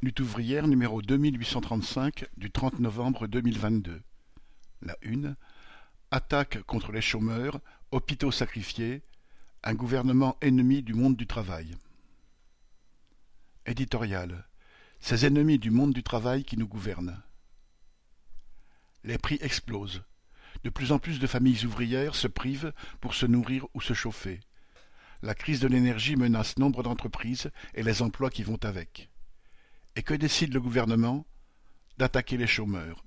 Lutte 0.00 0.20
ouvrière 0.20 0.68
numéro 0.68 1.02
deux 1.02 1.16
mille 1.16 1.36
huit 1.36 1.48
cent 1.48 1.60
trente-cinq 1.60 2.28
du 2.36 2.52
trente 2.52 2.78
novembre 2.78 3.26
deux 3.26 3.40
mille 3.40 3.58
vingt-deux. 3.58 4.00
La 4.80 4.96
une. 5.02 5.34
Attaque 6.12 6.62
contre 6.62 6.92
les 6.92 7.00
chômeurs, 7.00 7.58
hôpitaux 7.90 8.30
sacrifiés, 8.30 9.02
un 9.64 9.74
gouvernement 9.74 10.36
ennemi 10.40 10.84
du 10.84 10.94
monde 10.94 11.16
du 11.16 11.26
travail. 11.26 11.76
Éditorial. 13.66 14.46
Ces 15.00 15.26
ennemis 15.26 15.58
du 15.58 15.72
monde 15.72 15.92
du 15.92 16.04
travail 16.04 16.44
qui 16.44 16.56
nous 16.56 16.68
gouvernent. 16.68 17.20
Les 19.02 19.18
prix 19.18 19.38
explosent. 19.40 20.04
De 20.62 20.70
plus 20.70 20.92
en 20.92 21.00
plus 21.00 21.18
de 21.18 21.26
familles 21.26 21.64
ouvrières 21.64 22.14
se 22.14 22.28
privent 22.28 22.72
pour 23.00 23.14
se 23.14 23.26
nourrir 23.26 23.66
ou 23.74 23.80
se 23.80 23.94
chauffer. 23.94 24.38
La 25.22 25.34
crise 25.34 25.58
de 25.58 25.66
l'énergie 25.66 26.14
menace 26.14 26.56
nombre 26.56 26.84
d'entreprises 26.84 27.50
et 27.74 27.82
les 27.82 28.00
emplois 28.00 28.30
qui 28.30 28.44
vont 28.44 28.64
avec. 28.64 29.10
Et 29.98 30.02
que 30.02 30.14
décide 30.14 30.54
le 30.54 30.60
gouvernement 30.60 31.26
D'attaquer 31.96 32.36
les 32.36 32.46
chômeurs? 32.46 33.04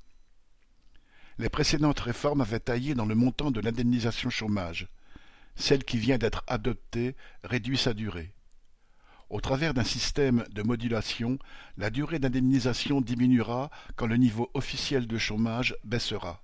Les 1.37 1.47
précédentes 1.47 2.01
réformes 2.01 2.41
avaient 2.41 2.59
taillé 2.59 2.95
dans 2.95 3.05
le 3.05 3.15
montant 3.15 3.49
de 3.49 3.61
l'indemnisation 3.61 4.29
chômage. 4.29 4.89
Celle 5.55 5.85
qui 5.85 5.97
vient 5.97 6.17
d'être 6.17 6.43
adoptée 6.47 7.15
réduit 7.45 7.77
sa 7.77 7.93
durée. 7.93 8.33
Au 9.29 9.39
travers 9.39 9.73
d'un 9.73 9.85
système 9.85 10.43
de 10.51 10.63
modulation, 10.63 11.39
la 11.77 11.91
durée 11.91 12.19
d'indemnisation 12.19 12.99
diminuera 12.99 13.71
quand 13.95 14.07
le 14.07 14.17
niveau 14.17 14.51
officiel 14.53 15.07
de 15.07 15.17
chômage 15.17 15.77
baissera. 15.85 16.43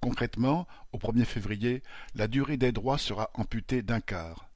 Concrètement, 0.00 0.66
au 0.92 0.98
1er 0.98 1.26
février, 1.26 1.82
la 2.14 2.28
durée 2.28 2.56
des 2.56 2.72
droits 2.72 2.96
sera 2.96 3.28
amputée 3.34 3.82
d'un 3.82 4.00
quart. 4.00 4.48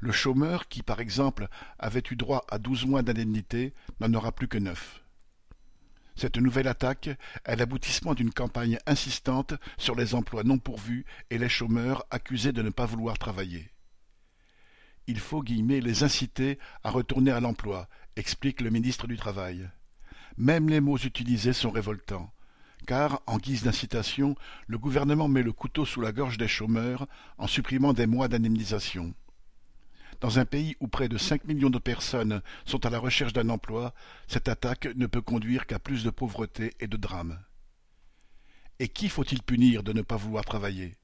Le 0.00 0.12
chômeur 0.12 0.68
qui, 0.68 0.82
par 0.82 1.00
exemple, 1.00 1.48
avait 1.78 2.02
eu 2.10 2.16
droit 2.16 2.44
à 2.50 2.58
douze 2.58 2.86
mois 2.86 3.02
d'indemnité 3.02 3.74
n'en 4.00 4.12
aura 4.14 4.32
plus 4.32 4.48
que 4.48 4.56
neuf. 4.58 5.04
Cette 6.16 6.38
nouvelle 6.38 6.68
attaque 6.68 7.10
est 7.44 7.56
l'aboutissement 7.56 8.14
d'une 8.14 8.32
campagne 8.32 8.78
insistante 8.86 9.54
sur 9.78 9.94
les 9.94 10.14
emplois 10.14 10.42
non 10.42 10.58
pourvus 10.58 11.04
et 11.30 11.38
les 11.38 11.48
chômeurs 11.48 12.04
accusés 12.10 12.52
de 12.52 12.62
ne 12.62 12.70
pas 12.70 12.86
vouloir 12.86 13.18
travailler. 13.18 13.70
Il 15.06 15.18
faut 15.18 15.42
guillemets 15.42 15.80
les 15.80 16.02
inciter 16.02 16.58
à 16.82 16.90
retourner 16.90 17.30
à 17.30 17.40
l'emploi, 17.40 17.88
explique 18.16 18.60
le 18.60 18.70
ministre 18.70 19.06
du 19.06 19.16
Travail. 19.16 19.68
Même 20.36 20.68
les 20.68 20.80
mots 20.80 20.98
utilisés 20.98 21.52
sont 21.52 21.70
révoltants, 21.70 22.32
car, 22.86 23.20
en 23.26 23.38
guise 23.38 23.64
d'incitation, 23.64 24.34
le 24.66 24.78
gouvernement 24.78 25.28
met 25.28 25.42
le 25.42 25.52
couteau 25.52 25.84
sous 25.84 26.00
la 26.00 26.12
gorge 26.12 26.38
des 26.38 26.48
chômeurs 26.48 27.06
en 27.38 27.46
supprimant 27.46 27.92
des 27.92 28.06
mois 28.06 28.28
d'indemnisation. 28.28 29.14
Dans 30.20 30.38
un 30.38 30.44
pays 30.44 30.76
où 30.80 30.86
près 30.86 31.08
de 31.08 31.16
cinq 31.16 31.44
millions 31.44 31.70
de 31.70 31.78
personnes 31.78 32.42
sont 32.66 32.84
à 32.84 32.90
la 32.90 32.98
recherche 32.98 33.32
d'un 33.32 33.48
emploi, 33.48 33.94
cette 34.28 34.48
attaque 34.48 34.86
ne 34.94 35.06
peut 35.06 35.22
conduire 35.22 35.66
qu'à 35.66 35.78
plus 35.78 36.04
de 36.04 36.10
pauvreté 36.10 36.74
et 36.78 36.86
de 36.86 36.98
drames. 36.98 37.38
Et 38.78 38.88
qui 38.88 39.08
faut-il 39.08 39.42
punir 39.42 39.82
de 39.82 39.92
ne 39.92 40.02
pas 40.02 40.16
vouloir 40.16 40.44
travailler? 40.44 40.96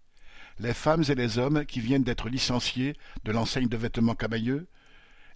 Les 0.59 0.75
femmes 0.75 1.05
et 1.09 1.15
les 1.15 1.39
hommes 1.39 1.65
qui 1.65 1.81
viennent 1.81 2.05
d'être 2.05 2.29
licenciés 2.29 2.95
de 3.25 3.33
l'enseigne 3.33 3.69
de 3.69 3.77
vêtements 3.77 4.15
camailleux? 4.15 4.69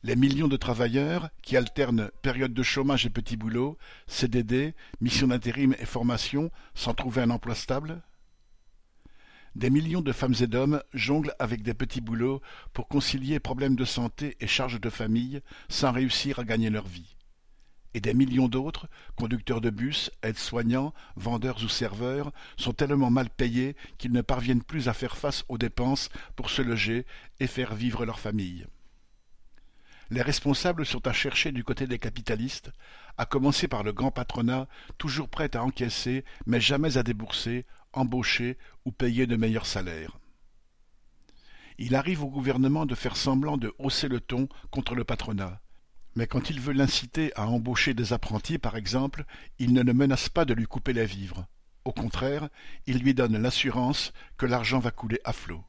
Les 0.03 0.17
millions 0.17 0.49
de 0.49 0.57
travailleurs 0.57 1.29
qui 1.43 1.57
alternent 1.59 2.11
période 2.23 2.55
de 2.55 2.63
chômage 2.63 3.05
et 3.05 3.11
petits 3.11 3.37
boulots, 3.37 3.77
CDD, 4.07 4.75
mission 5.01 5.27
d'intérim 5.27 5.75
et 5.79 5.85
formation 5.85 6.51
sans 6.75 6.95
trouver 6.95 7.23
un 7.23 7.31
emploi 7.31 7.55
stable? 7.55 8.03
Des 9.57 9.71
millions 9.71 10.01
de 10.01 10.13
femmes 10.13 10.35
et 10.41 10.47
d'hommes 10.47 10.83
jonglent 10.95 11.35
avec 11.39 11.63
des 11.63 11.75
petits 11.75 12.01
boulots 12.01 12.41
pour 12.73 12.89
concilier 12.89 13.41
problèmes 13.41 13.77
de 13.77 13.85
santé 13.85 14.37
et 14.41 14.47
charges 14.47 14.81
de 14.81 14.91
famille 14.91 15.41
sans 15.69 15.93
réussir 15.93 16.39
à 16.39 16.45
gagner 16.45 16.71
leur 16.71 16.87
vie. 16.87 17.17
Et 17.93 18.01
des 18.01 18.15
millions 18.15 18.47
d'autres, 18.47 18.89
conducteurs 19.17 19.61
de 19.61 19.71
bus, 19.71 20.13
aides-soignants, 20.23 20.95
vendeurs 21.17 21.59
ou 21.65 21.69
serveurs, 21.69 22.31
sont 22.57 22.73
tellement 22.73 23.11
mal 23.11 23.29
payés 23.29 23.75
qu'ils 23.99 24.13
ne 24.13 24.23
parviennent 24.23 24.63
plus 24.63 24.89
à 24.89 24.93
faire 24.93 25.17
face 25.17 25.45
aux 25.49 25.59
dépenses 25.59 26.09
pour 26.37 26.51
se 26.51 26.63
loger 26.63 27.05
et 27.41 27.49
faire 27.49 27.75
vivre 27.75 28.07
leur 28.07 28.21
famille. 28.21 28.67
Les 30.11 30.23
responsables 30.23 30.87
sont 30.87 31.07
à 31.07 31.13
chercher 31.13 31.53
du 31.53 31.63
côté 31.63 31.87
des 31.87 31.99
capitalistes, 31.99 32.71
à 33.17 33.27
commencer 33.27 33.69
par 33.69 33.83
le 33.83 33.93
grand 33.93 34.11
patronat, 34.11 34.67
toujours 34.99 35.29
prêt 35.29 35.57
à 35.57 35.63
encaisser, 35.63 36.25
mais 36.47 36.61
jamais 36.61 36.97
à 36.97 37.05
débourser, 37.05 37.65
embaucher 37.93 38.59
ou 38.85 38.93
payer 38.93 39.27
de 39.27 39.37
meilleurs 39.37 39.67
salaires. 39.67 40.19
Il 41.79 41.95
arrive 41.95 42.23
au 42.23 42.29
gouvernement 42.29 42.87
de 42.87 42.95
faire 42.95 43.17
semblant 43.17 43.57
de 43.57 43.75
hausser 43.79 44.09
le 44.09 44.21
ton 44.21 44.49
contre 44.71 44.95
le 44.95 45.05
patronat. 45.05 45.61
Mais 46.15 46.27
quand 46.27 46.51
il 46.51 46.61
veut 46.61 46.73
l'inciter 46.73 47.33
à 47.37 47.47
embaucher 47.47 47.95
des 47.95 48.13
apprentis, 48.13 48.59
par 48.59 48.77
exemple, 48.77 49.25
il 49.59 49.73
ne 49.73 49.83
le 49.83 49.95
menace 49.95 50.29
pas 50.29 50.45
de 50.45 50.55
lui 50.55 50.67
couper 50.67 50.93
les 50.93 51.07
vivres. 51.07 51.47
Au 51.85 51.93
contraire, 51.93 52.49
il 52.87 52.99
lui 52.99 53.15
donne 53.15 53.39
l'assurance 53.39 54.13
que 54.37 54.47
l'argent 54.47 54.79
va 54.79 54.91
couler 54.91 55.21
à 55.25 55.33
flot. 55.33 55.65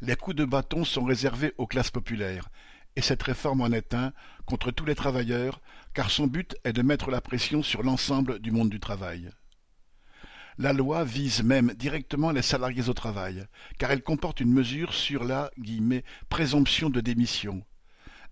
Les 0.00 0.16
coups 0.16 0.36
de 0.36 0.44
bâton 0.44 0.84
sont 0.84 1.04
réservés 1.04 1.52
aux 1.58 1.66
classes 1.66 1.90
populaires, 1.90 2.48
et 2.96 3.02
cette 3.02 3.22
réforme 3.22 3.60
en 3.60 3.72
est 3.72 3.94
un 3.94 4.12
contre 4.46 4.70
tous 4.70 4.84
les 4.84 4.94
travailleurs, 4.94 5.60
car 5.92 6.10
son 6.10 6.26
but 6.26 6.56
est 6.64 6.72
de 6.72 6.82
mettre 6.82 7.10
la 7.10 7.20
pression 7.20 7.62
sur 7.62 7.82
l'ensemble 7.82 8.38
du 8.38 8.52
monde 8.52 8.70
du 8.70 8.80
travail. 8.80 9.30
La 10.60 10.72
loi 10.72 11.04
vise 11.04 11.44
même 11.44 11.72
directement 11.74 12.32
les 12.32 12.42
salariés 12.42 12.88
au 12.88 12.92
travail, 12.92 13.46
car 13.78 13.92
elle 13.92 14.02
comporte 14.02 14.40
une 14.40 14.52
mesure 14.52 14.92
sur 14.92 15.22
la 15.22 15.52
«présomption 16.28 16.90
de 16.90 17.00
démission». 17.00 17.64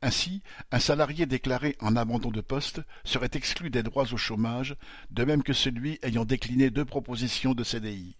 Ainsi, 0.03 0.43
un 0.73 0.81
salarié 0.81 1.27
déclaré 1.27 1.77
en 1.81 1.95
abandon 1.95 2.33
de 2.33 2.41
poste 2.41 2.81
serait 3.05 3.31
exclu 3.35 3.71
des 3.71 3.85
droits 3.85 4.13
au 4.13 4.17
chômage, 4.17 4.75
de 5.11 5.25
même 5.25 5.45
que 5.45 5.53
celui 5.53 6.01
ayant 6.03 6.25
décliné 6.25 6.71
deux 6.71 6.85
propositions 6.85 7.55
de 7.55 7.63
CDI. 7.63 8.17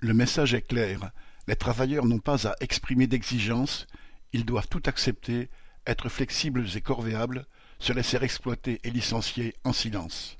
Le 0.00 0.12
message 0.12 0.52
est 0.52 0.68
clair, 0.68 1.10
les 1.48 1.56
travailleurs 1.56 2.04
n'ont 2.04 2.18
pas 2.18 2.46
à 2.46 2.54
exprimer 2.60 3.06
d'exigences, 3.06 3.86
ils 4.34 4.44
doivent 4.44 4.68
tout 4.68 4.82
accepter, 4.84 5.48
être 5.86 6.10
flexibles 6.10 6.66
et 6.74 6.80
corvéables, 6.82 7.46
se 7.78 7.94
laisser 7.94 8.18
exploiter 8.22 8.78
et 8.84 8.90
licencier 8.90 9.54
en 9.64 9.72
silence. 9.72 10.38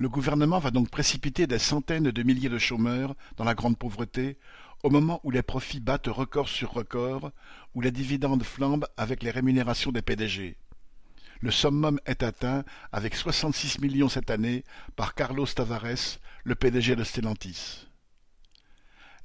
Le 0.00 0.08
gouvernement 0.08 0.60
va 0.60 0.70
donc 0.70 0.88
précipiter 0.88 1.46
des 1.46 1.58
centaines 1.58 2.10
de 2.10 2.22
milliers 2.22 2.48
de 2.48 2.56
chômeurs 2.56 3.14
dans 3.36 3.44
la 3.44 3.54
grande 3.54 3.76
pauvreté, 3.76 4.38
au 4.82 4.88
moment 4.88 5.20
où 5.24 5.30
les 5.30 5.42
profits 5.42 5.78
battent 5.78 6.06
record 6.06 6.48
sur 6.48 6.72
record, 6.72 7.32
où 7.74 7.82
les 7.82 7.90
dividendes 7.90 8.42
flambent 8.42 8.86
avec 8.96 9.22
les 9.22 9.30
rémunérations 9.30 9.92
des 9.92 10.00
PDG. 10.00 10.56
Le 11.42 11.50
summum 11.50 12.00
est 12.06 12.22
atteint 12.22 12.64
avec 12.92 13.14
66 13.14 13.78
millions 13.80 14.08
cette 14.08 14.30
année 14.30 14.64
par 14.96 15.14
Carlos 15.14 15.44
Tavares, 15.44 16.18
le 16.44 16.54
PDG 16.54 16.96
de 16.96 17.04
Stellantis. 17.04 17.86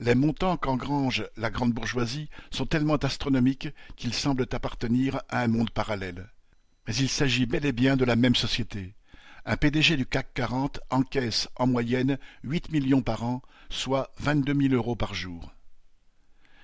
Les 0.02 0.14
montants 0.14 0.58
qu'engrange 0.58 1.26
la 1.38 1.52
grande 1.52 1.72
bourgeoisie 1.72 2.30
sont 2.52 2.66
tellement 2.66 2.98
astronomiques 2.98 3.70
qu'ils 3.96 4.14
semblent 4.14 4.50
appartenir 4.52 5.22
à 5.30 5.40
un 5.40 5.48
monde 5.48 5.72
parallèle. 5.72 6.34
Mais 6.86 6.96
il 6.98 7.08
s'agit 7.08 7.46
bel 7.46 7.66
et 7.66 7.72
bien 7.72 7.96
de 7.96 8.04
la 8.04 8.18
même 8.18 8.36
société. 8.36 8.94
Un 9.48 9.58
PDG 9.58 9.96
du 9.96 10.08
CAC 10.08 10.34
40 10.34 10.80
encaisse 10.90 11.50
en 11.56 11.68
moyenne 11.68 12.18
huit 12.44 12.72
millions 12.72 13.04
par 13.04 13.24
an, 13.24 13.44
soit 13.70 14.12
vingt-deux 14.18 14.56
mille 14.56 14.74
euros 14.74 14.96
par 14.96 15.14
jour. 15.14 15.54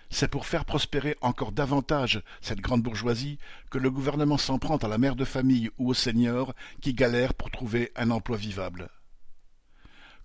C'est 0.10 0.28
pour 0.28 0.48
faire 0.48 0.66
prospérer 0.66 1.16
encore 1.22 1.52
davantage 1.52 2.24
cette 2.42 2.60
grande 2.60 2.82
bourgeoisie 2.82 3.38
que 3.70 3.78
le 3.78 3.92
gouvernement 3.92 4.40
s'en 4.40 4.58
prend 4.58 4.78
à 4.78 4.88
la 4.88 4.98
mère 4.98 5.16
de 5.16 5.26
famille 5.26 5.70
ou 5.78 5.92
aux 5.92 5.94
seniors 5.94 6.56
qui 6.82 6.96
galèrent 6.96 7.36
pour 7.36 7.52
trouver 7.52 7.92
un 7.96 8.10
emploi 8.10 8.36
vivable. 8.36 8.90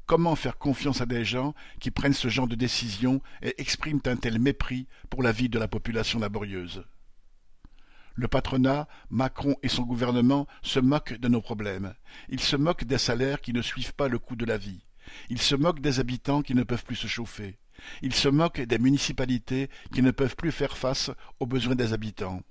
Comment 0.07 0.35
faire 0.35 0.57
confiance 0.57 1.03
à 1.03 1.07
des 1.07 1.27
gens 1.27 1.53
qui 1.79 1.91
prennent 1.91 2.15
ce 2.15 2.29
genre 2.29 2.49
de 2.49 2.55
décision 2.55 3.21
et 3.43 3.61
expriment 3.61 4.01
un 4.07 4.17
tel 4.17 4.39
mépris 4.39 4.87
pour 5.11 5.23
la 5.23 5.31
vie 5.31 5.51
de 5.51 5.59
la 5.59 5.69
population 5.69 6.19
laborieuse? 6.21 6.85
Le 8.17 8.29
patronat, 8.29 8.89
Macron 9.11 9.57
et 9.63 9.69
son 9.69 9.83
gouvernement 9.83 10.47
se 10.63 10.81
moquent 10.81 11.19
de 11.19 11.29
nos 11.29 11.43
problèmes. 11.43 11.95
Ils 12.31 12.41
se 12.41 12.57
moquent 12.57 12.85
des 12.85 12.99
salaires 12.99 13.43
qui 13.43 13.53
ne 13.53 13.61
suivent 13.61 13.95
pas 13.95 14.09
le 14.09 14.19
coût 14.19 14.37
de 14.37 14.47
la 14.47 14.57
vie. 14.57 14.85
Ils 15.29 15.41
se 15.41 15.55
moquent 15.55 15.81
des 15.81 16.01
habitants 16.01 16.41
qui 16.43 16.55
ne 16.55 16.63
peuvent 16.63 16.85
plus 16.85 16.97
se 16.97 17.07
chauffer. 17.07 17.59
Ils 18.01 18.15
se 18.15 18.29
moquent 18.29 18.63
des 18.63 18.79
municipalités 18.79 19.69
qui 19.93 20.01
ne 20.01 20.11
peuvent 20.11 20.35
plus 20.35 20.51
faire 20.51 20.79
face 20.79 21.11
aux 21.41 21.47
besoins 21.47 21.75
des 21.75 21.93
habitants. 21.93 22.43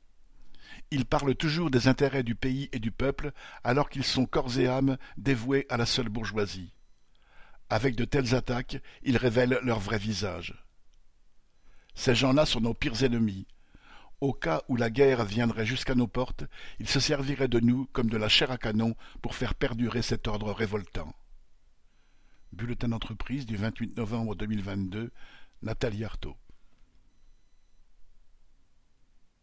Ils 0.91 1.05
parlent 1.05 1.35
toujours 1.35 1.71
des 1.71 1.87
intérêts 1.87 2.23
du 2.23 2.35
pays 2.35 2.69
et 2.71 2.79
du 2.79 2.91
peuple 2.91 3.31
alors 3.63 3.89
qu'ils 3.89 4.03
sont 4.03 4.27
corps 4.27 4.59
et 4.59 4.67
âme 4.67 4.97
dévoués 5.17 5.65
à 5.69 5.77
la 5.77 5.87
seule 5.87 6.09
bourgeoisie. 6.09 6.73
Avec 7.69 7.95
de 7.95 8.05
telles 8.05 8.35
attaques, 8.35 8.77
ils 9.01 9.17
révèlent 9.17 9.59
leur 9.63 9.79
vrai 9.79 9.97
visage. 9.97 10.53
Ces 11.95 12.13
gens-là 12.13 12.45
sont 12.45 12.61
nos 12.61 12.75
pires 12.75 13.03
ennemis. 13.03 13.47
Au 14.21 14.33
cas 14.33 14.63
où 14.69 14.75
la 14.75 14.89
guerre 14.89 15.25
viendrait 15.25 15.65
jusqu'à 15.65 15.95
nos 15.95 16.07
portes, 16.07 16.45
ils 16.79 16.87
se 16.87 16.99
serviraient 16.99 17.47
de 17.47 17.59
nous 17.59 17.85
comme 17.91 18.09
de 18.09 18.17
la 18.17 18.29
chair 18.29 18.51
à 18.51 18.57
canon 18.57 18.95
pour 19.21 19.35
faire 19.35 19.55
perdurer 19.55 20.01
cet 20.01 20.27
ordre 20.27 20.51
révoltant. 20.51 21.13
Bulletin 22.53 22.89
d'entreprise 22.89 23.45
du 23.45 23.57
28 23.57 23.97
novembre 23.97 24.35
2022, 24.35 25.11
Nathalie 25.61 26.05
Artaud. 26.05 26.37